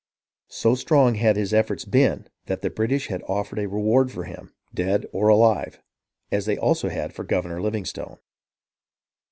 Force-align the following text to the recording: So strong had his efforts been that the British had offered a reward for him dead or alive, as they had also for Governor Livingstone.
So 0.49 0.73
strong 0.73 1.13
had 1.13 1.35
his 1.35 1.53
efforts 1.53 1.85
been 1.85 2.27
that 2.47 2.63
the 2.63 2.71
British 2.71 3.05
had 3.09 3.21
offered 3.27 3.59
a 3.59 3.67
reward 3.69 4.11
for 4.11 4.23
him 4.23 4.51
dead 4.73 5.05
or 5.13 5.27
alive, 5.27 5.79
as 6.31 6.47
they 6.47 6.53
had 6.55 6.59
also 6.59 7.07
for 7.09 7.23
Governor 7.23 7.61
Livingstone. 7.61 8.17